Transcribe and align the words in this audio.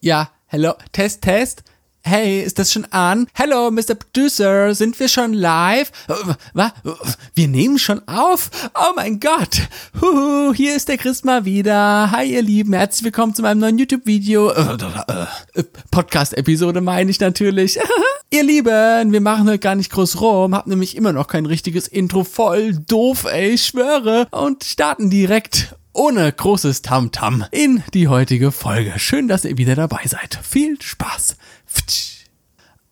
Ja, 0.00 0.30
hello, 0.46 0.74
Test, 0.92 1.22
Test. 1.22 1.62
Hey, 2.02 2.40
ist 2.42 2.58
das 2.60 2.72
schon 2.72 2.84
an? 2.92 3.26
Hello, 3.34 3.70
Mr. 3.70 3.96
Producer, 3.96 4.74
sind 4.74 5.00
wir 5.00 5.08
schon 5.08 5.32
live? 5.32 5.90
Was? 6.54 6.70
Wir 7.34 7.48
nehmen 7.48 7.78
schon 7.78 8.06
auf? 8.06 8.50
Oh 8.74 8.92
mein 8.94 9.18
Gott. 9.18 9.62
Huhu, 10.00 10.54
hier 10.54 10.76
ist 10.76 10.88
der 10.88 10.98
Chris 10.98 11.24
mal 11.24 11.44
wieder. 11.44 12.12
Hi, 12.12 12.32
ihr 12.32 12.42
Lieben, 12.42 12.74
herzlich 12.74 13.04
willkommen 13.04 13.34
zu 13.34 13.42
meinem 13.42 13.58
neuen 13.58 13.78
YouTube-Video. 13.78 14.50
Äh, 14.52 15.64
Podcast-Episode 15.90 16.80
meine 16.80 17.10
ich 17.10 17.18
natürlich. 17.18 17.80
ihr 18.30 18.44
Lieben, 18.44 19.12
wir 19.12 19.20
machen 19.20 19.48
heute 19.48 19.58
gar 19.58 19.74
nicht 19.74 19.90
groß 19.90 20.20
rum, 20.20 20.54
hab 20.54 20.66
nämlich 20.66 20.96
immer 20.96 21.12
noch 21.12 21.28
kein 21.28 21.46
richtiges 21.46 21.88
Intro. 21.88 22.24
Voll 22.24 22.74
doof, 22.74 23.24
ey, 23.24 23.50
ich 23.50 23.66
schwöre. 23.66 24.26
Und 24.30 24.64
starten 24.64 25.10
direkt 25.10 25.74
ohne 25.92 26.30
großes 26.30 26.82
Tamtam 26.82 27.42
-Tam 27.42 27.48
in 27.52 27.82
die 27.94 28.08
heutige 28.08 28.52
Folge. 28.52 28.98
Schön, 28.98 29.28
dass 29.28 29.44
ihr 29.44 29.58
wieder 29.58 29.74
dabei 29.74 30.02
seid. 30.04 30.38
Viel 30.42 30.80
Spaß. 30.80 31.36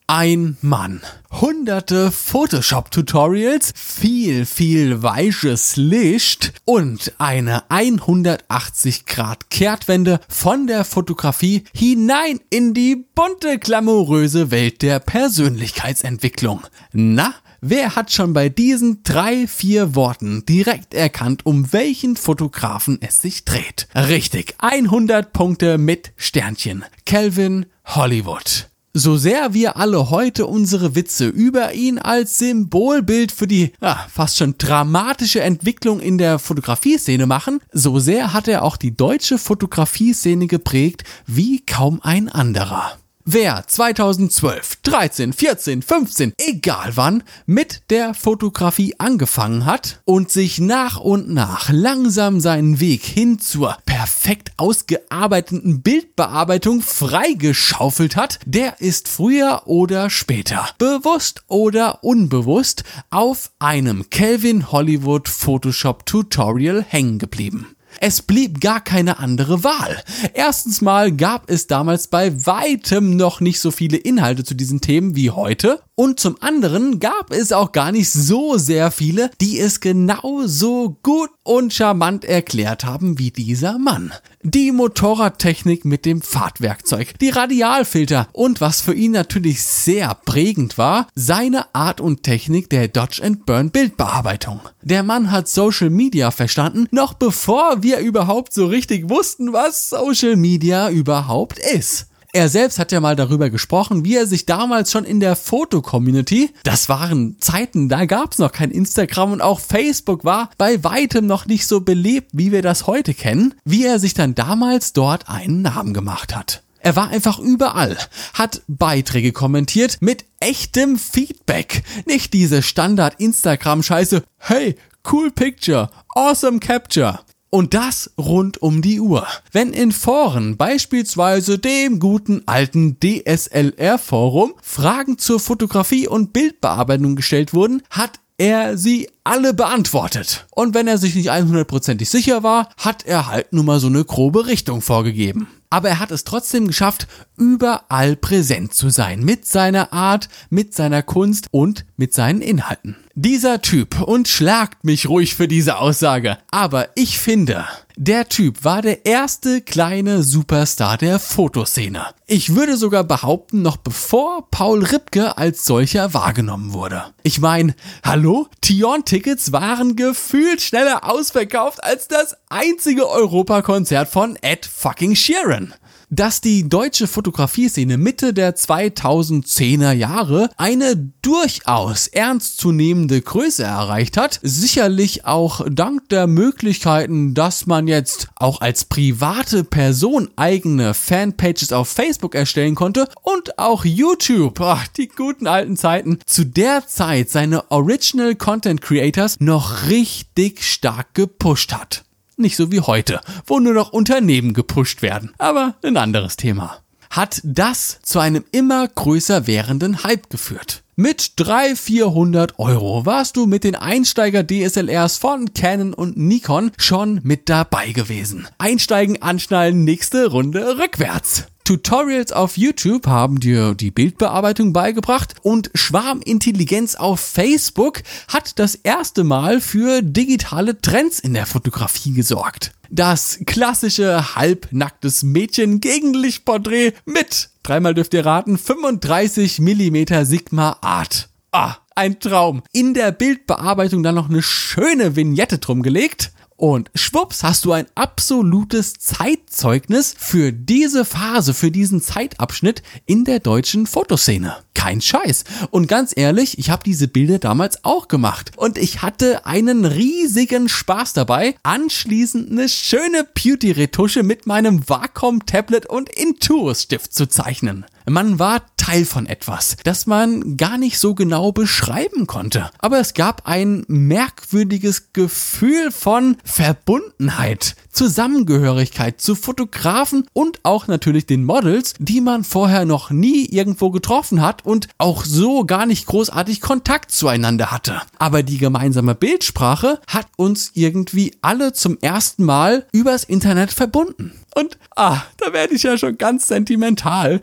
Ein 0.06 0.58
Mann, 0.60 1.00
hunderte 1.30 2.10
Photoshop-Tutorials, 2.10 3.72
viel, 3.74 4.44
viel 4.44 5.02
weiches 5.02 5.76
Licht 5.76 6.52
und 6.66 7.14
eine 7.16 7.62
180 7.70 9.06
Grad 9.06 9.48
Kehrtwende 9.48 10.20
von 10.28 10.66
der 10.66 10.84
Fotografie 10.84 11.64
hinein 11.74 12.40
in 12.50 12.74
die 12.74 13.02
bunte, 13.14 13.58
glamouröse 13.58 14.50
Welt 14.50 14.82
der 14.82 14.98
Persönlichkeitsentwicklung. 14.98 16.60
Na, 16.92 17.32
Wer 17.66 17.96
hat 17.96 18.12
schon 18.12 18.34
bei 18.34 18.50
diesen 18.50 19.04
drei, 19.04 19.46
vier 19.46 19.94
Worten 19.94 20.44
direkt 20.44 20.92
erkannt, 20.92 21.46
um 21.46 21.72
welchen 21.72 22.16
Fotografen 22.16 22.98
es 23.00 23.20
sich 23.20 23.46
dreht? 23.46 23.88
Richtig, 23.94 24.54
100 24.58 25.32
Punkte 25.32 25.78
mit 25.78 26.12
Sternchen. 26.18 26.84
Calvin 27.06 27.64
Hollywood. 27.86 28.68
So 28.96 29.16
sehr 29.16 29.52
wir 29.54 29.76
alle 29.76 30.10
heute 30.10 30.46
unsere 30.46 30.94
Witze 30.94 31.26
über 31.26 31.74
ihn 31.74 31.98
als 31.98 32.38
Symbolbild 32.38 33.32
für 33.32 33.48
die 33.48 33.72
ja, 33.82 34.06
fast 34.08 34.36
schon 34.36 34.54
dramatische 34.56 35.40
Entwicklung 35.40 35.98
in 35.98 36.16
der 36.16 36.38
Fotografie-Szene 36.38 37.26
machen, 37.26 37.58
so 37.72 37.98
sehr 37.98 38.32
hat 38.32 38.46
er 38.46 38.62
auch 38.62 38.76
die 38.76 38.96
deutsche 38.96 39.36
Fotografie-Szene 39.38 40.46
geprägt 40.46 41.02
wie 41.26 41.66
kaum 41.66 42.02
ein 42.04 42.28
anderer. 42.28 42.96
Wer 43.26 43.66
2012, 43.66 44.76
13, 44.82 45.32
14, 45.32 45.80
15, 45.80 46.34
egal 46.36 46.90
wann, 46.96 47.22
mit 47.46 47.84
der 47.88 48.12
Fotografie 48.12 48.96
angefangen 48.98 49.64
hat 49.64 50.02
und 50.04 50.30
sich 50.30 50.58
nach 50.58 51.00
und 51.00 51.30
nach 51.30 51.70
langsam 51.72 52.38
seinen 52.38 52.80
Weg 52.80 53.02
hin 53.02 53.38
zur 53.38 53.78
perfekt 53.86 54.52
ausgearbeiteten 54.58 55.80
Bildbearbeitung 55.80 56.82
freigeschaufelt 56.82 58.14
hat, 58.14 58.40
der 58.44 58.82
ist 58.82 59.08
früher 59.08 59.62
oder 59.64 60.10
später, 60.10 60.68
bewusst 60.76 61.44
oder 61.48 62.04
unbewusst, 62.04 62.84
auf 63.08 63.52
einem 63.58 64.10
Kelvin 64.10 64.70
Hollywood 64.70 65.30
Photoshop 65.30 66.04
Tutorial 66.04 66.84
hängen 66.86 67.18
geblieben. 67.18 67.73
Es 68.00 68.22
blieb 68.22 68.60
gar 68.60 68.80
keine 68.82 69.18
andere 69.18 69.64
Wahl. 69.64 70.02
Erstens 70.34 70.80
mal 70.80 71.12
gab 71.12 71.50
es 71.50 71.66
damals 71.66 72.08
bei 72.08 72.46
weitem 72.46 73.16
noch 73.16 73.40
nicht 73.40 73.60
so 73.60 73.70
viele 73.70 73.96
Inhalte 73.96 74.44
zu 74.44 74.54
diesen 74.54 74.80
Themen 74.80 75.16
wie 75.16 75.30
heute. 75.30 75.80
Und 75.96 76.18
zum 76.18 76.36
anderen 76.40 76.98
gab 76.98 77.30
es 77.30 77.52
auch 77.52 77.70
gar 77.70 77.92
nicht 77.92 78.10
so 78.10 78.58
sehr 78.58 78.90
viele, 78.90 79.30
die 79.40 79.60
es 79.60 79.78
genauso 79.78 80.98
gut 81.04 81.30
und 81.44 81.72
charmant 81.72 82.24
erklärt 82.24 82.84
haben 82.84 83.20
wie 83.20 83.30
dieser 83.30 83.78
Mann. 83.78 84.12
Die 84.42 84.72
Motorradtechnik 84.72 85.84
mit 85.84 86.04
dem 86.04 86.20
Fahrtwerkzeug, 86.20 87.16
die 87.20 87.28
Radialfilter 87.28 88.26
und 88.32 88.60
was 88.60 88.80
für 88.80 88.92
ihn 88.92 89.12
natürlich 89.12 89.62
sehr 89.62 90.16
prägend 90.24 90.78
war, 90.78 91.06
seine 91.14 91.72
Art 91.76 92.00
und 92.00 92.24
Technik 92.24 92.68
der 92.70 92.88
Dodge 92.88 93.22
and 93.22 93.46
Burn 93.46 93.70
Bildbearbeitung. 93.70 94.60
Der 94.82 95.04
Mann 95.04 95.30
hat 95.30 95.48
Social 95.48 95.90
Media 95.90 96.32
verstanden, 96.32 96.88
noch 96.90 97.14
bevor 97.14 97.84
wir 97.84 97.98
überhaupt 97.98 98.52
so 98.52 98.66
richtig 98.66 99.08
wussten, 99.10 99.52
was 99.52 99.90
Social 99.90 100.34
Media 100.34 100.90
überhaupt 100.90 101.60
ist. 101.60 102.08
Er 102.34 102.48
selbst 102.48 102.80
hat 102.80 102.90
ja 102.90 102.98
mal 102.98 103.14
darüber 103.14 103.48
gesprochen, 103.48 104.04
wie 104.04 104.16
er 104.16 104.26
sich 104.26 104.44
damals 104.44 104.90
schon 104.90 105.04
in 105.04 105.20
der 105.20 105.36
Foto-Community, 105.36 106.50
das 106.64 106.88
waren 106.88 107.36
Zeiten, 107.38 107.88
da 107.88 108.06
gab's 108.06 108.38
noch 108.38 108.50
kein 108.50 108.72
Instagram 108.72 109.30
und 109.30 109.40
auch 109.40 109.60
Facebook 109.60 110.24
war 110.24 110.50
bei 110.58 110.82
weitem 110.82 111.28
noch 111.28 111.46
nicht 111.46 111.64
so 111.64 111.82
belebt, 111.82 112.32
wie 112.32 112.50
wir 112.50 112.60
das 112.60 112.88
heute 112.88 113.14
kennen, 113.14 113.54
wie 113.64 113.86
er 113.86 114.00
sich 114.00 114.14
dann 114.14 114.34
damals 114.34 114.92
dort 114.92 115.28
einen 115.28 115.62
Namen 115.62 115.94
gemacht 115.94 116.34
hat. 116.34 116.64
Er 116.80 116.96
war 116.96 117.10
einfach 117.10 117.38
überall, 117.38 117.96
hat 118.32 118.62
Beiträge 118.66 119.30
kommentiert 119.30 119.98
mit 120.00 120.24
echtem 120.40 120.98
Feedback. 120.98 121.84
Nicht 122.04 122.32
diese 122.32 122.62
Standard-Instagram-Scheiße, 122.62 124.24
hey, 124.38 124.74
cool 125.12 125.30
picture, 125.30 125.88
awesome 126.08 126.58
capture. 126.58 127.20
Und 127.54 127.72
das 127.72 128.10
rund 128.18 128.60
um 128.62 128.82
die 128.82 128.98
Uhr. 128.98 129.28
Wenn 129.52 129.72
in 129.72 129.92
Foren, 129.92 130.56
beispielsweise 130.56 131.56
dem 131.56 132.00
guten 132.00 132.42
alten 132.46 132.96
DSLR-Forum, 132.98 134.54
Fragen 134.60 135.18
zur 135.18 135.38
Fotografie 135.38 136.08
und 136.08 136.32
Bildbearbeitung 136.32 137.14
gestellt 137.14 137.54
wurden, 137.54 137.84
hat 137.90 138.18
er 138.38 138.76
sie 138.76 139.08
alle 139.22 139.54
beantwortet. 139.54 140.46
Und 140.50 140.74
wenn 140.74 140.88
er 140.88 140.98
sich 140.98 141.14
nicht 141.14 141.30
100%ig 141.30 142.10
sicher 142.10 142.42
war, 142.42 142.70
hat 142.76 143.06
er 143.06 143.28
halt 143.28 143.52
nur 143.52 143.62
mal 143.62 143.78
so 143.78 143.86
eine 143.86 144.04
grobe 144.04 144.48
Richtung 144.48 144.80
vorgegeben 144.80 145.46
aber 145.74 145.88
er 145.88 145.98
hat 145.98 146.12
es 146.12 146.22
trotzdem 146.22 146.68
geschafft, 146.68 147.08
überall 147.36 148.14
präsent 148.14 148.74
zu 148.74 148.90
sein, 148.90 149.24
mit 149.24 149.44
seiner 149.44 149.92
Art, 149.92 150.28
mit 150.48 150.72
seiner 150.72 151.02
Kunst 151.02 151.48
und 151.50 151.84
mit 151.96 152.14
seinen 152.14 152.42
Inhalten. 152.42 152.94
Dieser 153.16 153.62
Typ, 153.62 154.00
und 154.00 154.26
schlagt 154.26 154.82
mich 154.82 155.08
ruhig 155.08 155.36
für 155.36 155.46
diese 155.46 155.78
Aussage, 155.78 156.38
aber 156.50 156.88
ich 156.96 157.20
finde, 157.20 157.64
der 157.96 158.28
Typ 158.28 158.64
war 158.64 158.82
der 158.82 159.06
erste 159.06 159.60
kleine 159.60 160.24
Superstar 160.24 160.98
der 160.98 161.20
Fotoszene. 161.20 162.06
Ich 162.26 162.56
würde 162.56 162.76
sogar 162.76 163.04
behaupten, 163.04 163.62
noch 163.62 163.76
bevor 163.76 164.50
Paul 164.50 164.84
Ripke 164.84 165.38
als 165.38 165.64
solcher 165.64 166.12
wahrgenommen 166.12 166.72
wurde. 166.72 167.04
Ich 167.22 167.40
meine, 167.40 167.76
hallo? 168.02 168.48
Tion-Tickets 168.62 169.52
waren 169.52 169.94
gefühlt 169.94 170.60
schneller 170.60 171.08
ausverkauft 171.08 171.84
als 171.84 172.08
das 172.08 172.36
einzige 172.48 173.08
Europakonzert 173.08 174.08
von 174.08 174.36
Ed 174.42 174.66
fucking 174.66 175.14
Sheeran 175.14 175.74
dass 176.14 176.40
die 176.40 176.68
deutsche 176.68 177.06
Fotografie-Szene 177.06 177.98
Mitte 177.98 178.32
der 178.32 178.54
2010er 178.54 179.92
Jahre 179.92 180.48
eine 180.56 180.96
durchaus 181.22 182.06
ernstzunehmende 182.06 183.20
Größe 183.20 183.64
erreicht 183.64 184.16
hat. 184.16 184.38
Sicherlich 184.42 185.24
auch 185.24 185.66
dank 185.68 186.08
der 186.10 186.26
Möglichkeiten, 186.26 187.34
dass 187.34 187.66
man 187.66 187.83
jetzt 187.88 188.28
auch 188.36 188.60
als 188.60 188.84
private 188.84 189.64
Person 189.64 190.30
eigene 190.36 190.94
Fanpages 190.94 191.72
auf 191.72 191.88
Facebook 191.88 192.34
erstellen 192.34 192.74
konnte 192.74 193.08
und 193.22 193.58
auch 193.58 193.84
YouTube, 193.84 194.60
ach, 194.60 194.86
die 194.88 195.08
guten 195.08 195.46
alten 195.46 195.76
Zeiten, 195.76 196.18
zu 196.26 196.44
der 196.44 196.86
Zeit 196.86 197.30
seine 197.30 197.70
Original 197.70 198.34
Content 198.34 198.80
Creators 198.80 199.40
noch 199.40 199.88
richtig 199.88 200.64
stark 200.64 201.14
gepusht 201.14 201.72
hat. 201.72 202.04
Nicht 202.36 202.56
so 202.56 202.72
wie 202.72 202.80
heute, 202.80 203.20
wo 203.46 203.60
nur 203.60 203.74
noch 203.74 203.92
Unternehmen 203.92 204.54
gepusht 204.54 205.02
werden. 205.02 205.32
Aber 205.38 205.76
ein 205.82 205.96
anderes 205.96 206.36
Thema. 206.36 206.83
Hat 207.14 207.40
das 207.44 208.00
zu 208.02 208.18
einem 208.18 208.44
immer 208.50 208.88
größer 208.88 209.46
werdenden 209.46 210.02
Hype 210.02 210.30
geführt. 210.30 210.82
Mit 210.96 211.34
300, 211.36 211.78
400 211.78 212.58
Euro 212.58 213.06
warst 213.06 213.36
du 213.36 213.46
mit 213.46 213.62
den 213.62 213.76
Einsteiger-DSLRs 213.76 215.18
von 215.18 215.54
Canon 215.54 215.94
und 215.94 216.16
Nikon 216.16 216.72
schon 216.76 217.20
mit 217.22 217.48
dabei 217.48 217.92
gewesen. 217.92 218.48
Einsteigen, 218.58 219.22
anschnallen, 219.22 219.84
nächste 219.84 220.26
Runde 220.26 220.76
rückwärts. 220.76 221.44
Tutorials 221.62 222.32
auf 222.32 222.56
YouTube 222.56 223.06
haben 223.06 223.38
dir 223.38 223.74
die 223.74 223.92
Bildbearbeitung 223.92 224.72
beigebracht 224.72 225.34
und 225.42 225.70
Schwarmintelligenz 225.72 226.96
auf 226.96 227.20
Facebook 227.20 228.02
hat 228.26 228.58
das 228.58 228.74
erste 228.74 229.22
Mal 229.22 229.60
für 229.60 230.02
digitale 230.02 230.80
Trends 230.80 231.20
in 231.20 231.34
der 231.34 231.46
Fotografie 231.46 232.12
gesorgt. 232.12 232.72
Das 232.96 233.40
klassische 233.44 234.36
halbnacktes 234.36 235.24
Mädchen 235.24 235.80
Gegenlichtporträt 235.80 236.92
mit, 237.04 237.50
dreimal 237.64 237.92
dürft 237.92 238.14
ihr 238.14 238.24
raten, 238.24 238.56
35 238.56 239.58
mm 239.58 240.22
Sigma 240.22 240.76
Art. 240.80 241.28
Ah, 241.50 241.74
ein 241.96 242.20
Traum. 242.20 242.62
In 242.72 242.94
der 242.94 243.10
Bildbearbeitung 243.10 244.04
dann 244.04 244.14
noch 244.14 244.30
eine 244.30 244.44
schöne 244.44 245.16
Vignette 245.16 245.58
drum 245.58 245.82
gelegt 245.82 246.30
Und 246.56 246.90
schwupps 246.94 247.42
hast 247.42 247.64
du 247.64 247.72
ein 247.72 247.86
absolutes 247.96 248.94
Zeitzeugnis 248.94 250.14
für 250.16 250.52
diese 250.52 251.04
Phase, 251.04 251.52
für 251.52 251.72
diesen 251.72 252.00
Zeitabschnitt 252.00 252.82
in 253.06 253.24
der 253.24 253.40
deutschen 253.40 253.86
Fotoszene. 253.86 254.56
Kein 254.72 255.00
Scheiß. 255.00 255.44
Und 255.70 255.88
ganz 255.88 256.12
ehrlich, 256.16 256.58
ich 256.58 256.70
habe 256.70 256.84
diese 256.84 257.08
Bilder 257.08 257.38
damals 257.38 257.84
auch 257.84 258.06
gemacht. 258.06 258.52
Und 258.56 258.78
ich 258.78 259.02
hatte 259.02 259.46
einen 259.46 259.84
riesigen 259.84 260.68
Spaß 260.68 261.12
dabei. 261.14 261.56
Anschließend 261.64 262.52
eine 262.52 262.68
schöne 262.68 263.26
Beauty-Retusche 263.34 264.22
mit 264.22 264.46
meinem 264.46 264.88
Wacom-Tablet 264.88 265.86
und 265.86 266.08
Intuos-Stift 266.08 267.12
zu 267.12 267.26
zeichnen. 267.26 267.84
Man 268.06 268.38
war 268.38 268.62
Teil 268.76 269.06
von 269.06 269.24
etwas, 269.24 269.78
das 269.84 270.06
man 270.06 270.58
gar 270.58 270.76
nicht 270.76 270.98
so 270.98 271.14
genau 271.14 271.52
beschreiben 271.52 272.26
konnte. 272.26 272.70
Aber 272.78 272.98
es 272.98 273.14
gab 273.14 273.46
ein 273.46 273.84
merkwürdiges 273.88 275.14
Gefühl 275.14 275.90
von 275.90 276.36
Verbundenheit, 276.44 277.76
Zusammengehörigkeit 277.90 279.22
zu 279.22 279.34
Fotografen 279.34 280.26
und 280.34 280.60
auch 280.64 280.86
natürlich 280.86 281.24
den 281.24 281.44
Models, 281.44 281.94
die 281.98 282.20
man 282.20 282.44
vorher 282.44 282.84
noch 282.84 283.10
nie 283.10 283.46
irgendwo 283.46 283.90
getroffen 283.90 284.42
hat 284.42 284.66
und 284.66 284.88
auch 284.98 285.24
so 285.24 285.64
gar 285.64 285.86
nicht 285.86 286.04
großartig 286.04 286.60
Kontakt 286.60 287.10
zueinander 287.10 287.70
hatte. 287.70 288.02
Aber 288.18 288.42
die 288.42 288.58
gemeinsame 288.58 289.14
Bildsprache 289.14 289.98
hat 290.06 290.26
uns 290.36 290.72
irgendwie 290.74 291.34
alle 291.40 291.72
zum 291.72 291.96
ersten 292.02 292.44
Mal 292.44 292.86
übers 292.92 293.24
Internet 293.24 293.72
verbunden. 293.72 294.32
Und 294.54 294.78
ah, 294.94 295.22
da 295.38 295.54
werde 295.54 295.74
ich 295.74 295.84
ja 295.84 295.96
schon 295.96 296.18
ganz 296.18 296.48
sentimental. 296.48 297.40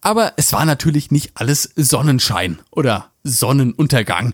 Aber 0.00 0.32
es 0.36 0.52
war 0.52 0.64
natürlich 0.64 1.10
nicht 1.10 1.32
alles 1.34 1.70
Sonnenschein 1.76 2.58
oder 2.70 3.10
Sonnenuntergang. 3.26 4.32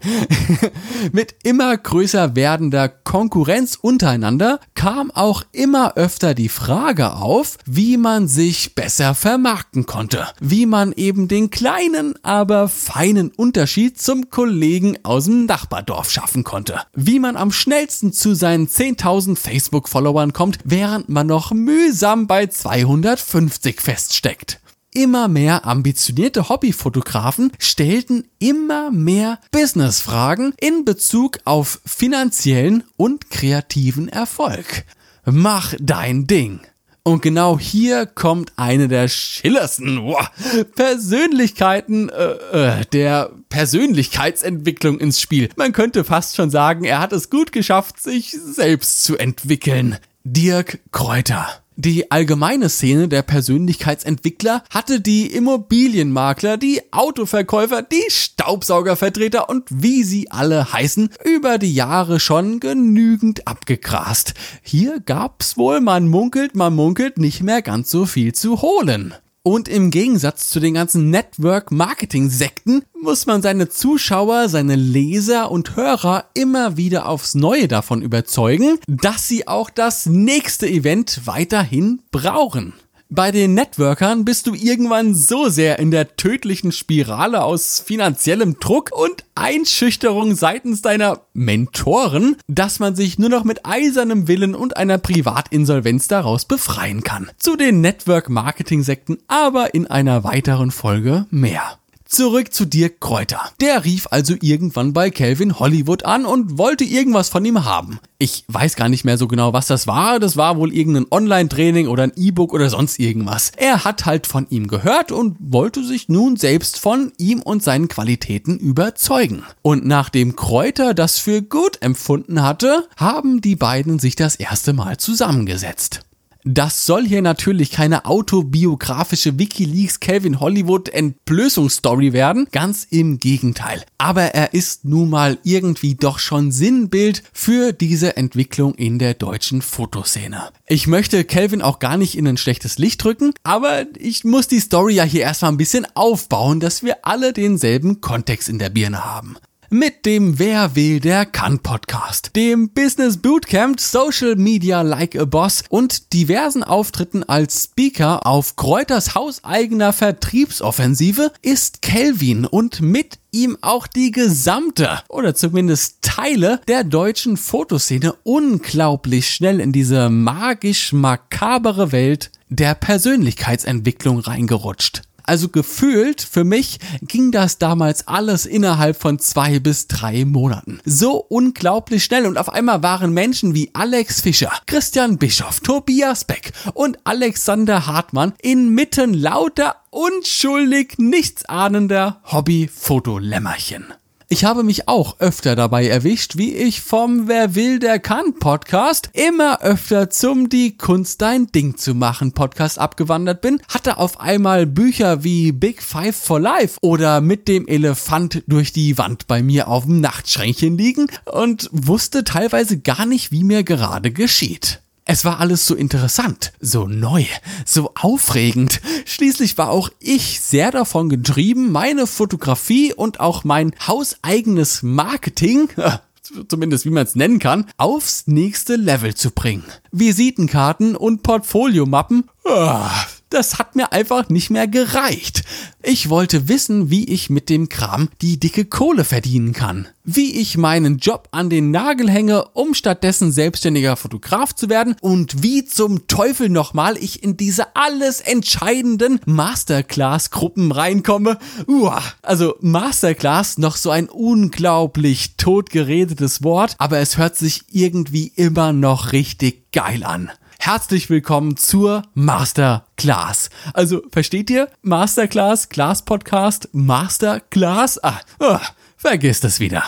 Mit 1.12 1.34
immer 1.42 1.76
größer 1.76 2.36
werdender 2.36 2.88
Konkurrenz 2.88 3.78
untereinander 3.80 4.60
kam 4.74 5.10
auch 5.10 5.42
immer 5.52 5.96
öfter 5.96 6.34
die 6.34 6.48
Frage 6.48 7.14
auf, 7.14 7.58
wie 7.64 7.96
man 7.96 8.28
sich 8.28 8.74
besser 8.74 9.14
vermarkten 9.14 9.86
konnte, 9.86 10.26
wie 10.40 10.66
man 10.66 10.92
eben 10.92 11.28
den 11.28 11.50
kleinen, 11.50 12.14
aber 12.22 12.68
feinen 12.68 13.30
Unterschied 13.30 14.00
zum 14.00 14.30
Kollegen 14.30 14.98
aus 15.02 15.24
dem 15.24 15.46
Nachbardorf 15.46 16.10
schaffen 16.10 16.44
konnte, 16.44 16.80
wie 16.94 17.18
man 17.18 17.36
am 17.36 17.50
schnellsten 17.50 18.12
zu 18.12 18.34
seinen 18.34 18.68
10.000 18.68 19.36
Facebook-Followern 19.36 20.32
kommt, 20.32 20.58
während 20.64 21.08
man 21.08 21.26
noch 21.26 21.52
mühsam 21.52 22.26
bei 22.26 22.46
250 22.46 23.80
feststeckt. 23.80 24.61
Immer 24.94 25.26
mehr 25.26 25.66
ambitionierte 25.66 26.50
Hobbyfotografen 26.50 27.50
stellten 27.58 28.28
immer 28.38 28.90
mehr 28.90 29.38
Businessfragen 29.50 30.52
in 30.60 30.84
Bezug 30.84 31.38
auf 31.46 31.80
finanziellen 31.86 32.84
und 32.98 33.30
kreativen 33.30 34.08
Erfolg. 34.08 34.84
Mach 35.24 35.72
dein 35.80 36.26
Ding. 36.26 36.60
Und 37.04 37.22
genau 37.22 37.58
hier 37.58 38.04
kommt 38.04 38.52
eine 38.56 38.86
der 38.86 39.08
schillersten 39.08 40.02
wow, 40.02 40.28
Persönlichkeiten 40.76 42.10
äh, 42.10 42.80
äh, 42.80 42.84
der 42.92 43.30
Persönlichkeitsentwicklung 43.48 45.00
ins 45.00 45.20
Spiel. 45.20 45.48
Man 45.56 45.72
könnte 45.72 46.04
fast 46.04 46.36
schon 46.36 46.50
sagen, 46.50 46.84
er 46.84 47.00
hat 47.00 47.14
es 47.14 47.30
gut 47.30 47.50
geschafft, 47.50 48.00
sich 48.00 48.30
selbst 48.30 49.02
zu 49.04 49.16
entwickeln. 49.16 49.96
Dirk 50.22 50.80
Kräuter. 50.92 51.61
Die 51.76 52.10
allgemeine 52.10 52.68
Szene 52.68 53.08
der 53.08 53.22
Persönlichkeitsentwickler 53.22 54.62
hatte 54.68 55.00
die 55.00 55.26
Immobilienmakler, 55.26 56.58
die 56.58 56.82
Autoverkäufer, 56.92 57.82
die 57.82 58.04
Staubsaugervertreter 58.08 59.48
und 59.48 59.68
wie 59.70 60.02
sie 60.02 60.30
alle 60.30 60.72
heißen, 60.72 61.08
über 61.24 61.56
die 61.56 61.74
Jahre 61.74 62.20
schon 62.20 62.60
genügend 62.60 63.48
abgegrast. 63.48 64.34
Hier 64.62 65.00
gab's 65.00 65.56
wohl, 65.56 65.80
man 65.80 66.08
munkelt, 66.08 66.54
man 66.54 66.74
munkelt, 66.74 67.16
nicht 67.16 67.42
mehr 67.42 67.62
ganz 67.62 67.90
so 67.90 68.04
viel 68.04 68.34
zu 68.34 68.60
holen. 68.60 69.14
Und 69.44 69.68
im 69.68 69.90
Gegensatz 69.90 70.50
zu 70.50 70.60
den 70.60 70.74
ganzen 70.74 71.10
Network-Marketing-Sekten 71.10 72.84
muss 73.00 73.26
man 73.26 73.42
seine 73.42 73.68
Zuschauer, 73.68 74.48
seine 74.48 74.76
Leser 74.76 75.50
und 75.50 75.74
Hörer 75.74 76.26
immer 76.34 76.76
wieder 76.76 77.08
aufs 77.08 77.34
Neue 77.34 77.66
davon 77.66 78.02
überzeugen, 78.02 78.78
dass 78.86 79.26
sie 79.26 79.48
auch 79.48 79.68
das 79.68 80.06
nächste 80.06 80.68
Event 80.68 81.22
weiterhin 81.24 82.02
brauchen. 82.12 82.74
Bei 83.14 83.30
den 83.30 83.52
Networkern 83.52 84.24
bist 84.24 84.46
du 84.46 84.54
irgendwann 84.54 85.14
so 85.14 85.50
sehr 85.50 85.78
in 85.78 85.90
der 85.90 86.16
tödlichen 86.16 86.72
Spirale 86.72 87.44
aus 87.44 87.78
finanziellem 87.78 88.58
Druck 88.58 88.88
und 88.90 89.26
Einschüchterung 89.34 90.34
seitens 90.34 90.80
deiner 90.80 91.20
Mentoren, 91.34 92.36
dass 92.48 92.78
man 92.78 92.96
sich 92.96 93.18
nur 93.18 93.28
noch 93.28 93.44
mit 93.44 93.66
eisernem 93.66 94.28
Willen 94.28 94.54
und 94.54 94.78
einer 94.78 94.96
Privatinsolvenz 94.96 96.08
daraus 96.08 96.46
befreien 96.46 97.02
kann. 97.02 97.30
Zu 97.36 97.56
den 97.56 97.82
Network-Marketing-Sekten 97.82 99.18
aber 99.28 99.74
in 99.74 99.86
einer 99.86 100.24
weiteren 100.24 100.70
Folge 100.70 101.26
mehr. 101.28 101.81
Zurück 102.14 102.52
zu 102.52 102.66
Dirk 102.66 103.00
Kräuter. 103.00 103.40
Der 103.62 103.86
rief 103.86 104.06
also 104.10 104.34
irgendwann 104.38 104.92
bei 104.92 105.08
Calvin 105.08 105.58
Hollywood 105.58 106.04
an 106.04 106.26
und 106.26 106.58
wollte 106.58 106.84
irgendwas 106.84 107.30
von 107.30 107.42
ihm 107.42 107.64
haben. 107.64 108.00
Ich 108.18 108.44
weiß 108.48 108.76
gar 108.76 108.90
nicht 108.90 109.06
mehr 109.06 109.16
so 109.16 109.26
genau, 109.26 109.54
was 109.54 109.66
das 109.66 109.86
war. 109.86 110.20
Das 110.20 110.36
war 110.36 110.58
wohl 110.58 110.74
irgendein 110.74 111.06
Online-Training 111.10 111.88
oder 111.88 112.02
ein 112.02 112.12
E-Book 112.14 112.52
oder 112.52 112.68
sonst 112.68 112.98
irgendwas. 112.98 113.52
Er 113.56 113.84
hat 113.84 114.04
halt 114.04 114.26
von 114.26 114.46
ihm 114.50 114.68
gehört 114.68 115.10
und 115.10 115.38
wollte 115.40 115.82
sich 115.82 116.10
nun 116.10 116.36
selbst 116.36 116.78
von 116.78 117.14
ihm 117.16 117.40
und 117.40 117.62
seinen 117.62 117.88
Qualitäten 117.88 118.58
überzeugen. 118.58 119.44
Und 119.62 119.86
nachdem 119.86 120.36
Kräuter 120.36 120.92
das 120.92 121.18
für 121.18 121.40
gut 121.40 121.78
empfunden 121.80 122.42
hatte, 122.42 122.88
haben 122.98 123.40
die 123.40 123.56
beiden 123.56 123.98
sich 123.98 124.16
das 124.16 124.36
erste 124.36 124.74
Mal 124.74 124.98
zusammengesetzt. 124.98 126.02
Das 126.44 126.86
soll 126.86 127.06
hier 127.06 127.22
natürlich 127.22 127.70
keine 127.70 128.04
autobiografische 128.04 129.38
Wikileaks 129.38 130.00
Calvin 130.00 130.40
Hollywood 130.40 130.88
Entblößungsstory 130.88 132.12
werden, 132.12 132.48
ganz 132.50 132.84
im 132.90 133.18
Gegenteil. 133.18 133.84
Aber 133.98 134.22
er 134.22 134.52
ist 134.52 134.84
nun 134.84 135.08
mal 135.08 135.38
irgendwie 135.44 135.94
doch 135.94 136.18
schon 136.18 136.50
Sinnbild 136.50 137.22
für 137.32 137.72
diese 137.72 138.16
Entwicklung 138.16 138.74
in 138.74 138.98
der 138.98 139.14
deutschen 139.14 139.62
Fotoszene. 139.62 140.50
Ich 140.66 140.88
möchte 140.88 141.22
Calvin 141.22 141.62
auch 141.62 141.78
gar 141.78 141.96
nicht 141.96 142.18
in 142.18 142.26
ein 142.26 142.36
schlechtes 142.36 142.76
Licht 142.76 143.04
drücken, 143.04 143.34
aber 143.44 143.84
ich 143.96 144.24
muss 144.24 144.48
die 144.48 144.58
Story 144.58 144.94
ja 144.94 145.04
hier 145.04 145.22
erstmal 145.22 145.52
ein 145.52 145.58
bisschen 145.58 145.86
aufbauen, 145.94 146.58
dass 146.58 146.82
wir 146.82 147.06
alle 147.06 147.32
denselben 147.32 148.00
Kontext 148.00 148.48
in 148.48 148.58
der 148.58 148.70
Birne 148.70 149.04
haben 149.04 149.36
mit 149.72 150.04
dem 150.04 150.38
Wer 150.38 150.76
will, 150.76 151.00
der 151.00 151.24
kann 151.24 151.58
Podcast, 151.60 152.36
dem 152.36 152.68
Business 152.68 153.16
Bootcamp 153.16 153.80
Social 153.80 154.36
Media 154.36 154.82
Like 154.82 155.16
a 155.16 155.24
Boss 155.24 155.64
und 155.70 156.12
diversen 156.12 156.62
Auftritten 156.62 157.24
als 157.24 157.64
Speaker 157.64 158.26
auf 158.26 158.56
Kräuters 158.56 159.14
hauseigener 159.14 159.94
Vertriebsoffensive 159.94 161.32
ist 161.40 161.80
Kelvin 161.80 162.44
und 162.44 162.82
mit 162.82 163.18
ihm 163.30 163.56
auch 163.62 163.86
die 163.86 164.10
gesamte 164.10 165.00
oder 165.08 165.34
zumindest 165.34 166.02
Teile 166.02 166.60
der 166.68 166.84
deutschen 166.84 167.38
Fotoszene 167.38 168.12
unglaublich 168.24 169.30
schnell 169.30 169.58
in 169.58 169.72
diese 169.72 170.10
magisch 170.10 170.92
makabere 170.92 171.92
Welt 171.92 172.30
der 172.50 172.74
Persönlichkeitsentwicklung 172.74 174.18
reingerutscht. 174.18 175.00
Also 175.24 175.48
gefühlt 175.48 176.20
für 176.20 176.44
mich 176.44 176.78
ging 177.02 177.32
das 177.32 177.58
damals 177.58 178.08
alles 178.08 178.46
innerhalb 178.46 178.96
von 178.96 179.18
zwei 179.18 179.58
bis 179.58 179.86
drei 179.86 180.24
Monaten. 180.24 180.80
So 180.84 181.16
unglaublich 181.16 182.04
schnell 182.04 182.26
und 182.26 182.38
auf 182.38 182.48
einmal 182.48 182.82
waren 182.82 183.12
Menschen 183.12 183.54
wie 183.54 183.70
Alex 183.72 184.20
Fischer, 184.20 184.52
Christian 184.66 185.18
Bischoff, 185.18 185.60
Tobias 185.60 186.24
Beck 186.24 186.52
und 186.74 186.98
Alexander 187.04 187.86
Hartmann 187.86 188.34
inmitten 188.42 189.14
lauter 189.14 189.76
unschuldig 189.90 190.94
nichtsahnender 190.98 192.20
Hobby-Fotolämmerchen. 192.24 193.92
Ich 194.32 194.46
habe 194.46 194.62
mich 194.62 194.88
auch 194.88 195.20
öfter 195.20 195.56
dabei 195.56 195.86
erwischt, 195.88 196.38
wie 196.38 196.54
ich 196.54 196.80
vom 196.80 197.28
Wer 197.28 197.54
will, 197.54 197.78
der 197.78 197.98
kann 197.98 198.32
Podcast 198.38 199.10
immer 199.12 199.60
öfter 199.60 200.08
zum 200.08 200.48
Die 200.48 200.78
Kunst 200.78 201.20
dein 201.20 201.48
Ding 201.48 201.76
zu 201.76 201.94
machen 201.94 202.32
Podcast 202.32 202.78
abgewandert 202.78 203.42
bin, 203.42 203.60
hatte 203.68 203.98
auf 203.98 204.20
einmal 204.20 204.64
Bücher 204.64 205.22
wie 205.22 205.52
Big 205.52 205.82
Five 205.82 206.16
for 206.16 206.40
Life 206.40 206.78
oder 206.80 207.20
mit 207.20 207.46
dem 207.46 207.68
Elefant 207.68 208.42
durch 208.46 208.72
die 208.72 208.96
Wand 208.96 209.26
bei 209.26 209.42
mir 209.42 209.68
auf 209.68 209.84
dem 209.84 210.00
Nachtschränkchen 210.00 210.78
liegen 210.78 211.08
und 211.30 211.68
wusste 211.70 212.24
teilweise 212.24 212.80
gar 212.80 213.04
nicht, 213.04 213.32
wie 213.32 213.44
mir 213.44 213.64
gerade 213.64 214.12
geschieht. 214.12 214.81
Es 215.04 215.24
war 215.24 215.40
alles 215.40 215.66
so 215.66 215.74
interessant, 215.74 216.52
so 216.60 216.86
neu, 216.86 217.24
so 217.66 217.92
aufregend. 218.00 218.80
Schließlich 219.04 219.58
war 219.58 219.70
auch 219.70 219.90
ich 219.98 220.40
sehr 220.40 220.70
davon 220.70 221.08
getrieben, 221.08 221.72
meine 221.72 222.06
Fotografie 222.06 222.94
und 222.94 223.18
auch 223.18 223.42
mein 223.42 223.74
hauseigenes 223.84 224.84
Marketing, 224.84 225.68
zumindest 226.48 226.84
wie 226.84 226.90
man 226.90 227.04
es 227.04 227.16
nennen 227.16 227.40
kann, 227.40 227.66
aufs 227.78 228.28
nächste 228.28 228.76
Level 228.76 229.14
zu 229.14 229.32
bringen. 229.32 229.64
Visitenkarten 229.90 230.94
und 230.94 231.24
Portfoliomappen, 231.24 232.28
ah, 232.46 233.04
das 233.32 233.58
hat 233.58 233.76
mir 233.76 233.92
einfach 233.92 234.28
nicht 234.28 234.50
mehr 234.50 234.68
gereicht. 234.68 235.42
Ich 235.82 236.08
wollte 236.08 236.48
wissen, 236.48 236.90
wie 236.90 237.04
ich 237.08 237.30
mit 237.30 237.48
dem 237.48 237.68
Kram 237.68 238.08
die 238.20 238.38
dicke 238.38 238.64
Kohle 238.64 239.04
verdienen 239.04 239.52
kann. 239.52 239.88
Wie 240.04 240.40
ich 240.40 240.56
meinen 240.56 240.98
Job 240.98 241.28
an 241.32 241.50
den 241.50 241.70
Nagel 241.70 242.10
hänge, 242.10 242.44
um 242.52 242.74
stattdessen 242.74 243.32
selbstständiger 243.32 243.96
Fotograf 243.96 244.54
zu 244.54 244.68
werden 244.68 244.96
und 245.00 245.42
wie 245.42 245.64
zum 245.64 246.06
Teufel 246.06 246.48
nochmal 246.48 246.96
ich 246.96 247.22
in 247.22 247.36
diese 247.36 247.74
alles 247.74 248.20
entscheidenden 248.20 249.20
Masterclass-Gruppen 249.26 250.70
reinkomme. 250.70 251.38
Uah. 251.66 252.02
Also 252.22 252.54
Masterclass 252.60 253.58
noch 253.58 253.76
so 253.76 253.90
ein 253.90 254.08
unglaublich 254.08 255.36
totgeredetes 255.36 256.42
Wort, 256.44 256.76
aber 256.78 256.98
es 256.98 257.18
hört 257.18 257.36
sich 257.36 257.62
irgendwie 257.70 258.32
immer 258.36 258.72
noch 258.72 259.12
richtig 259.12 259.72
geil 259.72 260.04
an 260.04 260.30
herzlich 260.64 261.10
willkommen 261.10 261.56
zur 261.56 262.04
Masterclass. 262.14 263.50
Also 263.74 264.02
versteht 264.12 264.48
ihr? 264.48 264.68
Masterclass, 264.82 265.68
Class 265.70 266.04
Podcast, 266.04 266.68
Masterclass. 266.70 268.02
Ah, 268.04 268.20
oh, 268.38 268.58
vergisst 268.96 269.42
es 269.44 269.58
wieder. 269.58 269.82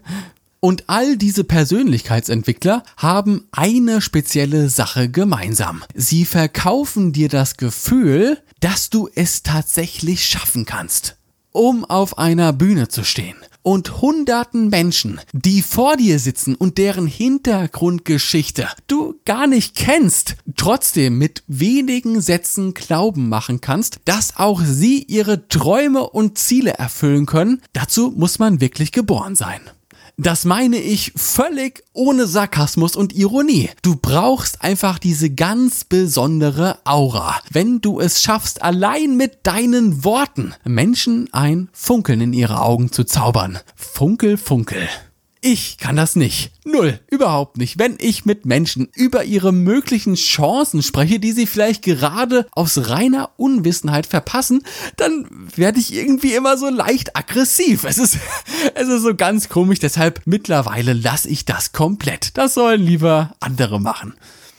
Und 0.60 0.84
all 0.86 1.16
diese 1.16 1.42
Persönlichkeitsentwickler 1.42 2.84
haben 2.96 3.48
eine 3.50 4.00
spezielle 4.00 4.68
Sache 4.68 5.08
gemeinsam. 5.08 5.82
Sie 5.92 6.24
verkaufen 6.24 7.12
dir 7.12 7.28
das 7.28 7.56
Gefühl, 7.56 8.38
dass 8.60 8.90
du 8.90 9.08
es 9.12 9.42
tatsächlich 9.42 10.24
schaffen 10.24 10.66
kannst, 10.66 11.16
um 11.50 11.84
auf 11.84 12.16
einer 12.16 12.52
Bühne 12.52 12.86
zu 12.86 13.02
stehen 13.02 13.38
und 13.62 14.00
hunderten 14.00 14.68
Menschen, 14.68 15.20
die 15.32 15.62
vor 15.62 15.96
dir 15.96 16.18
sitzen 16.18 16.54
und 16.54 16.78
deren 16.78 17.06
Hintergrundgeschichte 17.06 18.68
du 18.86 19.14
gar 19.24 19.46
nicht 19.46 19.76
kennst, 19.76 20.36
trotzdem 20.56 21.18
mit 21.18 21.42
wenigen 21.46 22.20
Sätzen 22.20 22.74
Glauben 22.74 23.28
machen 23.28 23.60
kannst, 23.60 24.00
dass 24.04 24.36
auch 24.36 24.60
sie 24.62 25.02
ihre 25.02 25.48
Träume 25.48 26.08
und 26.08 26.38
Ziele 26.38 26.72
erfüllen 26.72 27.26
können, 27.26 27.62
dazu 27.72 28.12
muss 28.16 28.38
man 28.38 28.60
wirklich 28.60 28.92
geboren 28.92 29.34
sein. 29.34 29.60
Das 30.18 30.44
meine 30.44 30.76
ich 30.76 31.12
völlig 31.16 31.82
ohne 31.94 32.26
Sarkasmus 32.26 32.96
und 32.96 33.14
Ironie. 33.14 33.70
Du 33.82 33.96
brauchst 33.96 34.62
einfach 34.62 34.98
diese 34.98 35.30
ganz 35.30 35.84
besondere 35.84 36.78
Aura. 36.84 37.40
Wenn 37.50 37.80
du 37.80 37.98
es 37.98 38.22
schaffst, 38.22 38.62
allein 38.62 39.16
mit 39.16 39.38
deinen 39.44 40.04
Worten 40.04 40.54
Menschen 40.64 41.32
ein 41.32 41.68
Funkeln 41.72 42.20
in 42.20 42.32
ihre 42.32 42.60
Augen 42.60 42.92
zu 42.92 43.04
zaubern. 43.04 43.58
Funkel, 43.74 44.36
funkel. 44.36 44.88
Ich 45.44 45.76
kann 45.76 45.96
das 45.96 46.14
nicht. 46.14 46.52
Null. 46.64 47.00
Überhaupt 47.10 47.58
nicht. 47.58 47.76
Wenn 47.76 47.96
ich 47.98 48.24
mit 48.24 48.46
Menschen 48.46 48.88
über 48.94 49.24
ihre 49.24 49.52
möglichen 49.52 50.14
Chancen 50.14 50.84
spreche, 50.84 51.18
die 51.18 51.32
sie 51.32 51.48
vielleicht 51.48 51.82
gerade 51.82 52.46
aus 52.52 52.88
reiner 52.88 53.30
Unwissenheit 53.38 54.06
verpassen, 54.06 54.62
dann 54.96 55.26
werde 55.56 55.80
ich 55.80 55.92
irgendwie 55.92 56.34
immer 56.34 56.56
so 56.56 56.68
leicht 56.68 57.16
aggressiv. 57.16 57.82
Es 57.82 57.98
ist, 57.98 58.18
es 58.76 58.86
ist 58.86 59.02
so 59.02 59.16
ganz 59.16 59.48
komisch. 59.48 59.80
Deshalb 59.80 60.22
mittlerweile 60.26 60.92
lasse 60.92 61.28
ich 61.28 61.44
das 61.44 61.72
komplett. 61.72 62.38
Das 62.38 62.54
sollen 62.54 62.80
lieber 62.80 63.34
andere 63.40 63.80
machen. 63.80 64.14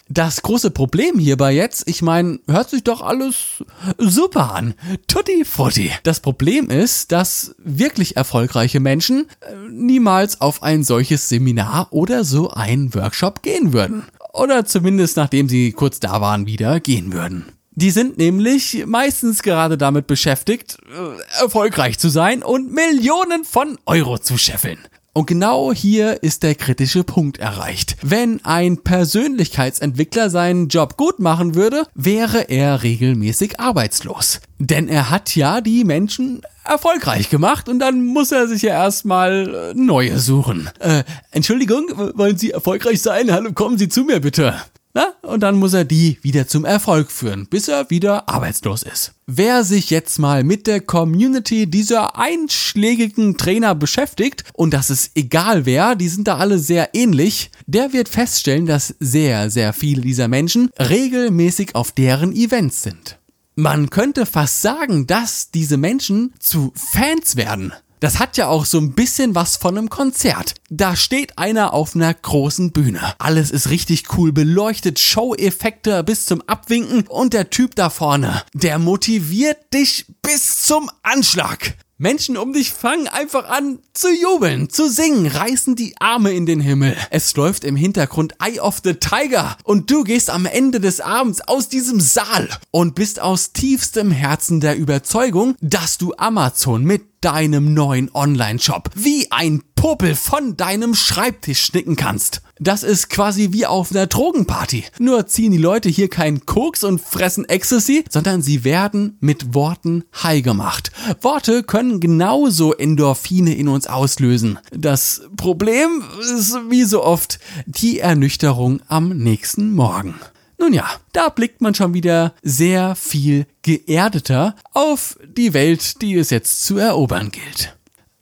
Das 0.10 0.42
große 0.42 0.72
Problem 0.72 1.18
hierbei 1.18 1.54
jetzt, 1.54 1.88
ich 1.88 2.02
meine, 2.02 2.40
hört 2.48 2.70
sich 2.70 2.84
doch 2.84 3.02
alles 3.02 3.64
super 3.98 4.54
an. 4.54 4.74
Tutti 5.08 5.46
frutti. 5.46 5.92
Das 6.04 6.20
Problem 6.20 6.70
ist, 6.70 7.12
dass 7.12 7.56
wirklich 7.58 8.18
erfolgreiche 8.18 8.80
Menschen 8.80 9.28
äh, 9.42 9.56
niemals 9.72 10.42
auf 10.42 10.62
ein 10.62 10.84
solches 10.84 11.30
Seminar 11.30 11.88
oder 11.92 12.26
so 12.26 12.50
einen 12.50 12.94
Workshop 12.94 13.42
gehen 13.42 13.72
würden. 13.72 14.04
Oder 14.34 14.66
zumindest 14.66 15.16
nachdem 15.16 15.48
sie 15.48 15.72
kurz 15.72 16.00
da 16.00 16.20
waren 16.20 16.48
wieder 16.48 16.80
gehen 16.80 17.14
würden. 17.14 17.46
Die 17.76 17.92
sind 17.92 18.18
nämlich 18.18 18.84
meistens 18.86 19.42
gerade 19.42 19.78
damit 19.78 20.06
beschäftigt, 20.06 20.78
äh, 20.92 21.42
erfolgreich 21.42 21.98
zu 21.98 22.10
sein 22.10 22.44
und 22.44 22.72
Millionen 22.72 23.46
von 23.46 23.80
Euro 23.86 24.20
zu 24.20 24.38
scheffeln. 24.38 24.80
Und 25.16 25.28
genau 25.28 25.72
hier 25.72 26.24
ist 26.24 26.42
der 26.42 26.56
kritische 26.56 27.04
Punkt 27.04 27.38
erreicht. 27.38 27.98
Wenn 28.02 28.44
ein 28.44 28.78
Persönlichkeitsentwickler 28.78 30.32
seinen 30.32 30.70
Job 30.70 30.98
gut 30.98 31.20
machen 31.20 31.54
würde, 31.54 31.84
wäre 31.94 32.50
er 32.50 32.82
regelmäßig 32.82 33.60
arbeitslos. 33.60 34.42
Denn 34.58 34.88
er 34.88 35.12
hat 35.12 35.36
ja 35.36 35.62
die 35.62 35.84
Menschen 35.84 36.42
erfolgreich 36.64 37.30
gemacht 37.30 37.70
und 37.70 37.78
dann 37.78 38.04
muss 38.04 38.32
er 38.32 38.48
sich 38.48 38.64
ja 38.64 38.72
erstmal 38.72 39.54
äh, 39.54 39.74
neue 39.76 40.18
suchen. 40.18 40.72
Äh, 40.80 41.04
Entschuldigung, 41.30 41.86
wollen 42.16 42.38
Sie 42.38 42.50
erfolgreich 42.50 43.00
sein? 43.00 43.32
Hallo, 43.32 43.52
kommen 43.54 43.78
Sie 43.78 43.90
zu 43.90 44.06
mir 44.06 44.20
bitte. 44.20 44.56
Na? 44.96 45.14
Und 45.24 45.42
dann 45.42 45.56
muss 45.56 45.74
er 45.74 45.86
die 45.86 46.20
wieder 46.22 46.48
zum 46.48 46.66
Erfolg 46.66 47.10
führen, 47.10 47.48
bis 47.48 47.68
er 47.68 47.90
wieder 47.90 48.30
arbeitslos 48.30 48.84
ist. 48.84 49.14
Wer 49.26 49.64
sich 49.64 49.90
jetzt 49.90 50.20
mal 50.20 50.44
mit 50.44 50.68
der 50.68 50.82
Community 50.82 51.66
dieser 51.66 52.20
einschlägigen 52.20 53.36
Trainer 53.38 53.74
beschäftigt, 53.74 54.44
und 54.54 54.74
das 54.74 54.92
ist 54.92 55.12
egal 55.16 55.66
wer, 55.66 55.96
die 55.96 56.10
sind 56.10 56.28
da 56.28 56.38
alle 56.38 56.60
sehr 56.60 56.94
ähnlich, 56.94 57.50
der 57.66 57.92
wird 57.92 58.08
feststellen, 58.08 58.68
dass 58.68 58.94
sehr, 59.00 59.50
sehr 59.50 59.74
viele 59.74 60.02
dieser 60.02 60.28
Menschen 60.28 60.70
regelmäßig 60.78 61.74
auf 61.74 61.92
deren 61.92 62.32
Events 62.32 62.84
sind. 62.84 63.18
Man 63.56 63.90
könnte 63.92 64.26
fast 64.26 64.62
sagen, 64.62 65.06
dass 65.08 65.52
diese 65.52 65.78
Menschen 65.78 66.34
zu 66.40 66.72
Fans 66.76 67.36
werden. 67.36 67.72
Das 68.04 68.20
hat 68.20 68.36
ja 68.36 68.50
auch 68.50 68.66
so 68.66 68.80
ein 68.80 68.92
bisschen 68.92 69.34
was 69.34 69.56
von 69.56 69.78
einem 69.78 69.90
Konzert. 69.90 70.56
Da 70.70 70.98
steht 70.98 71.38
einer 71.38 71.74
auf 71.74 71.96
einer 71.96 72.14
großen 72.14 72.74
Bühne. 72.74 73.00
Alles 73.18 73.50
ist 73.50 73.70
richtig 73.70 74.18
cool 74.18 74.34
beleuchtet, 74.34 75.00
Show-Effekte 75.00 76.04
bis 76.04 76.26
zum 76.26 76.42
Abwinken 76.42 77.08
und 77.08 77.32
der 77.32 77.50
Typ 77.50 77.76
da 77.76 77.90
vorne, 77.90 78.44
der 78.54 78.78
motiviert 78.78 79.74
dich 79.74 80.06
bis 80.22 80.64
zum 80.64 80.92
Anschlag. 81.02 81.76
Menschen 81.98 82.36
um 82.36 82.52
dich 82.52 82.74
fangen 82.74 83.08
einfach 83.08 83.48
an 83.48 83.80
zu 83.94 84.10
jubeln, 84.10 84.70
zu 84.70 84.90
singen, 84.90 85.28
reißen 85.28 85.78
die 85.78 85.96
Arme 86.02 86.34
in 86.34 86.46
den 86.46 86.60
Himmel. 86.60 86.98
Es 87.10 87.34
läuft 87.38 87.64
im 87.64 87.78
Hintergrund 87.78 88.34
Eye 88.44 88.60
of 88.60 88.82
the 88.84 88.96
Tiger 88.96 89.56
und 89.64 89.90
du 89.90 90.04
gehst 90.04 90.30
am 90.30 90.46
Ende 90.46 90.82
des 90.82 91.00
Abends 91.00 91.40
aus 91.40 91.70
diesem 91.70 92.02
Saal 92.02 92.50
und 92.72 92.96
bist 92.96 93.22
aus 93.22 93.54
tiefstem 93.54 94.12
Herzen 94.12 94.60
der 94.60 94.76
Überzeugung, 94.76 95.56
dass 95.62 95.98
du 95.98 96.14
Amazon 96.18 96.84
mit 96.84 97.13
deinem 97.24 97.74
neuen 97.74 98.14
Online-Shop 98.14 98.90
wie 98.96 99.28
ein 99.32 99.64
Popel 99.76 100.16
von 100.16 100.58
deinem 100.58 100.94
Schreibtisch 100.94 101.64
schnicken 101.64 101.96
kannst. 101.96 102.42
Das 102.60 102.84
ist 102.84 103.10
quasi 103.10 103.52
wie 103.52 103.66
auf 103.66 103.92
einer 103.92 104.08
Drogenparty. 104.08 104.86
Nur 105.00 105.28
ziehen 105.28 105.52
die 105.52 105.58
Leute 105.58 105.90
hier 105.90 106.10
keinen 106.10 106.46
Koks 106.46 106.84
und 106.84 107.02
fressen 107.02 107.48
Ecstasy, 107.48 108.04
sondern 108.10 108.42
sie 108.42 108.64
werden 108.64 109.18
mit 109.22 109.54
Worten 109.54 110.04
high 110.22 110.44
gemacht. 110.44 110.92
Worte 111.22 111.64
können 111.64 112.00
genauso 112.00 112.74
Endorphine 112.74 113.56
in 113.56 113.68
uns 113.68 113.88
auslösen. 113.88 114.60
Das 114.72 115.22
Problem 115.38 116.04
ist 116.20 116.58
wie 116.70 116.84
so 116.84 117.04
oft 117.04 117.40
die 117.66 118.00
Ernüchterung 118.00 118.82
am 118.88 119.10
nächsten 119.10 119.74
Morgen. 119.74 120.16
Nun 120.64 120.72
ja, 120.72 120.90
da 121.12 121.28
blickt 121.28 121.60
man 121.60 121.76
schon 121.76 121.94
wieder 121.94 122.34
sehr 122.42 122.96
viel 122.96 123.48
geerdeter 123.64 124.56
auf 124.72 125.20
die 125.22 125.54
Welt, 125.54 126.02
die 126.02 126.16
es 126.16 126.30
jetzt 126.30 126.64
zu 126.64 126.78
erobern 126.78 127.32
gilt. 127.32 127.76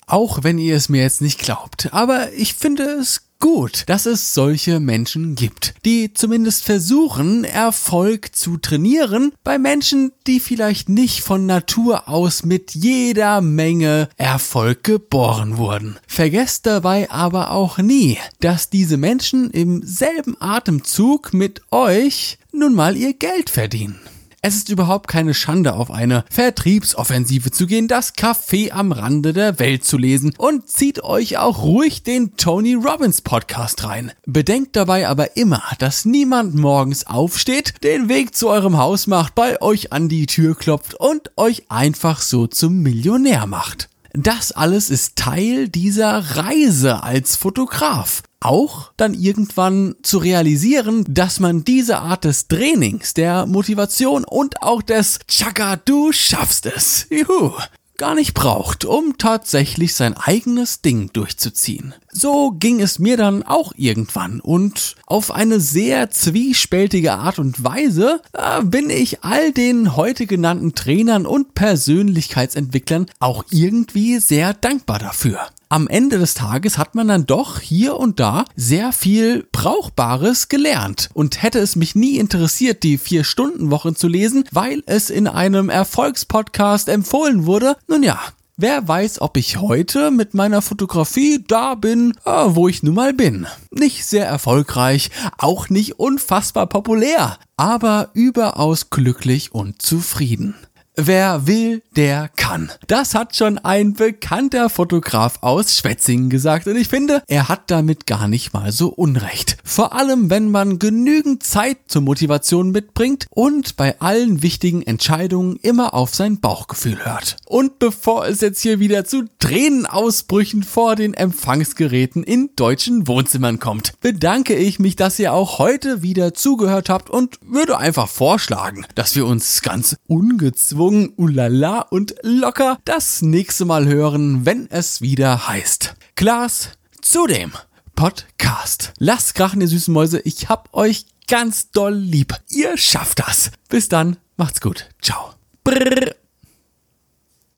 Auch 0.08 0.44
wenn 0.44 0.58
ihr 0.58 0.76
es 0.76 0.90
mir 0.90 1.04
jetzt 1.04 1.22
nicht 1.22 1.38
glaubt, 1.38 1.90
aber 1.94 2.34
ich 2.34 2.56
finde 2.56 2.82
es 2.82 3.30
gut, 3.42 3.84
dass 3.88 4.06
es 4.06 4.34
solche 4.34 4.80
Menschen 4.80 5.36
gibt, 5.36 5.74
die 5.84 6.14
zumindest 6.14 6.64
versuchen, 6.64 7.44
Erfolg 7.44 8.34
zu 8.34 8.56
trainieren 8.56 9.34
bei 9.44 9.58
Menschen, 9.58 10.14
die 10.28 10.40
vielleicht 10.40 10.88
nicht 10.88 11.20
von 11.22 11.46
Natur 11.46 12.08
aus 12.08 12.44
mit 12.44 12.74
jeder 12.74 13.42
Menge 13.42 14.08
Erfolg 14.16 14.86
geboren 14.86 15.58
wurden. 15.58 15.98
Vergesst 16.08 16.66
dabei 16.66 17.12
aber 17.12 17.52
auch 17.52 17.80
nie, 17.80 18.18
dass 18.40 18.70
diese 18.70 18.96
Menschen 18.96 19.50
im 19.50 19.82
selben 19.84 20.38
Atemzug 20.40 21.34
mit 21.34 21.62
euch 21.72 22.38
nun 22.54 22.74
mal 22.74 22.96
ihr 22.96 23.14
Geld 23.14 23.50
verdienen. 23.50 24.00
Es 24.44 24.56
ist 24.56 24.70
überhaupt 24.70 25.08
keine 25.08 25.36
Schande, 25.36 25.74
auf 25.74 25.92
eine 25.92 26.26
Vertriebsoffensive 26.32 27.52
zu 27.52 27.68
gehen, 27.68 27.88
das 27.88 28.16
Café 28.16 28.72
am 28.72 28.92
Rande 28.92 29.34
der 29.34 29.60
Welt 29.60 29.86
zu 29.86 30.00
lesen 30.00 30.34
und 30.36 30.68
zieht 30.68 31.04
euch 31.04 31.38
auch 31.38 31.62
ruhig 31.62 32.02
den 32.02 32.36
Tony 32.38 32.74
Robbins 32.74 33.22
Podcast 33.22 33.84
rein. 33.84 34.12
Bedenkt 34.26 34.76
dabei 34.76 35.08
aber 35.08 35.38
immer, 35.38 35.62
dass 35.78 36.06
niemand 36.06 36.56
morgens 36.56 37.06
aufsteht, 37.06 37.84
den 37.84 38.10
Weg 38.10 38.34
zu 38.34 38.50
eurem 38.50 38.78
Haus 38.80 39.06
macht, 39.06 39.36
bei 39.36 39.62
euch 39.62 39.94
an 39.94 40.10
die 40.10 40.26
Tür 40.26 40.56
klopft 40.56 40.96
und 40.96 41.30
euch 41.38 41.70
einfach 41.70 42.20
so 42.20 42.48
zum 42.48 42.80
Millionär 42.82 43.46
macht. 43.46 43.91
Das 44.14 44.52
alles 44.52 44.90
ist 44.90 45.16
Teil 45.16 45.70
dieser 45.70 46.36
Reise 46.36 47.04
als 47.04 47.38
Fotograf. 47.38 48.24
Auch 48.42 48.92
dann 48.98 49.14
irgendwann 49.14 49.96
zu 50.02 50.18
realisieren, 50.18 51.06
dass 51.08 51.40
man 51.40 51.64
diese 51.64 52.00
Art 52.00 52.26
des 52.26 52.48
Trainings, 52.48 53.14
der 53.14 53.46
Motivation 53.46 54.26
und 54.26 54.62
auch 54.64 54.82
des 54.82 55.20
Chaka, 55.28 55.78
du 55.78 56.12
schaffst 56.12 56.66
es, 56.66 57.08
juhu, 57.10 57.54
gar 58.02 58.16
nicht 58.16 58.34
braucht, 58.34 58.84
um 58.84 59.20
tatsächlich 59.20 59.94
sein 59.94 60.18
eigenes 60.18 60.82
Ding 60.82 61.12
durchzuziehen. 61.14 61.94
So 62.12 62.50
ging 62.50 62.82
es 62.82 62.98
mir 62.98 63.16
dann 63.16 63.44
auch 63.44 63.74
irgendwann 63.78 64.40
und 64.40 64.96
auf 65.06 65.30
eine 65.30 65.60
sehr 65.60 66.10
zwiespältige 66.10 67.14
Art 67.14 67.38
und 67.38 67.64
Weise 67.64 68.24
äh, 68.34 68.64
bin 68.64 68.90
ich 68.90 69.24
all 69.24 69.52
den 69.52 69.96
heute 69.96 70.26
genannten 70.26 70.74
Trainern 70.74 71.28
und 71.28 71.54
Persönlichkeitsentwicklern 71.54 73.06
auch 73.20 73.44
irgendwie 73.52 74.18
sehr 74.18 74.56
dankbar 74.56 74.98
dafür 74.98 75.40
am 75.72 75.88
Ende 75.88 76.20
des 76.20 76.34
Tages 76.34 76.78
hat 76.78 76.96
man 76.96 77.08
dann 77.08 77.26
doch 77.26 77.60
hier 77.60 77.96
und 77.96 78.20
da 78.20 78.44
sehr 78.58 78.92
viel 78.92 79.48
Brauchbares 79.54 80.50
gelernt. 80.50 81.10
Und 81.14 81.42
hätte 81.42 81.60
es 81.60 81.78
mich 81.78 81.96
nie 81.96 82.18
interessiert, 82.18 82.84
die 82.84 82.98
Vier-Stunden-Wochen 82.98 83.96
zu 83.96 84.10
lesen, 84.10 84.44
weil 84.52 84.84
es 84.86 85.10
in 85.10 85.28
einem 85.28 85.70
Erfolgspodcast 85.70 86.90
empfohlen 86.90 87.46
wurde, 87.46 87.78
nun 87.88 88.04
ja, 88.04 88.20
Wer 88.58 88.88
weiß, 88.88 89.22
ob 89.22 89.38
ich 89.38 89.60
heute 89.60 90.12
mit 90.12 90.36
meiner 90.36 90.62
Fotografie 90.62 91.44
da 91.48 91.74
bin, 91.74 92.14
äh, 92.26 92.30
wo 92.30 92.68
ich 92.68 92.84
nun 92.84 92.94
mal 92.94 93.12
bin. 93.12 93.48
Nicht 93.72 94.06
sehr 94.06 94.28
erfolgreich, 94.28 95.10
auch 95.40 95.70
nicht 95.70 96.00
unfassbar 96.00 96.68
populär, 96.68 97.40
aber 97.58 98.12
überaus 98.14 98.92
glücklich 98.92 99.56
und 99.56 99.82
zufrieden. 99.82 100.54
Wer 100.98 101.48
will, 101.48 101.84
der 101.96 102.28
kann. 102.36 102.70
Das 102.88 103.16
hat 103.16 103.38
schon 103.38 103.58
ein 103.58 103.94
bekannter 103.94 104.70
Fotograf 104.70 105.38
aus 105.40 105.78
Schwetzingen 105.78 106.30
gesagt 106.30 106.68
und 106.68 106.76
ich 106.76 106.90
finde, 106.90 107.24
er 107.28 107.48
hat 107.48 107.72
damit 107.72 108.08
gar 108.08 108.28
nicht 108.28 108.52
mal 108.52 108.74
so 108.74 108.90
unrecht. 108.90 109.56
Vor 109.64 109.94
allem, 109.94 110.30
wenn 110.30 110.52
man 110.52 110.80
genügend 110.80 111.44
Zeit 111.44 111.78
zur 111.88 112.02
Motivation 112.02 112.72
mitbringt 112.72 113.28
und 113.30 113.78
bei 113.78 114.02
allen 114.02 114.42
wichtigen 114.44 114.82
Entscheidungen 114.82 115.56
immer 115.62 115.94
auf 115.94 116.14
sein 116.14 116.42
Bauchgefühl 116.42 117.06
hört. 117.06 117.38
Und 117.46 117.80
bevor 117.80 118.28
es 118.28 118.42
jetzt 118.42 118.62
hier 118.62 118.82
wieder 118.82 119.06
zu 119.06 119.24
Tränenausbrüchen 119.40 120.64
vor 120.64 120.98
den 120.98 121.14
Empfangsgeräten 121.14 122.22
in 122.24 122.50
deutschen 122.58 123.08
Wohnzimmern 123.08 123.60
kommt, 123.60 123.94
bedanke 124.02 124.56
ich 124.56 124.78
mich, 124.78 124.98
dass 124.98 125.20
ihr 125.20 125.32
auch 125.32 125.58
heute 125.58 126.02
wieder 126.02 126.34
zugehört 126.34 126.90
habt 126.90 127.10
und 127.10 127.40
würde 127.46 127.78
einfach 127.78 128.10
vorschlagen, 128.10 128.86
dass 128.96 129.16
wir 129.16 129.26
uns 129.26 129.62
ganz 129.62 129.96
ungezwungen 130.08 130.81
Schwung, 130.82 131.14
ulala 131.16 131.82
und 131.82 132.16
locker 132.24 132.80
das 132.86 133.22
nächste 133.22 133.66
Mal 133.66 133.86
hören, 133.86 134.48
wenn 134.48 134.68
es 134.72 135.00
wieder 135.00 135.48
heißt. 135.48 135.94
Klaas 136.16 136.70
zu 137.02 137.28
dem 137.28 137.52
Podcast. 137.96 138.92
Lasst 138.98 139.36
krachen, 139.36 139.62
ihr 139.62 139.68
süßen 139.68 139.94
Mäuse. 139.94 140.22
Ich 140.22 140.50
hab 140.50 140.74
euch 140.74 141.06
ganz 141.28 141.70
doll 141.70 141.94
lieb. 141.94 142.34
Ihr 142.50 142.78
schafft 142.78 143.20
das. 143.20 143.52
Bis 143.70 143.90
dann. 143.90 144.18
Macht's 144.38 144.60
gut. 144.60 144.90
Ciao. 145.04 145.36
Brrr. 145.64 146.16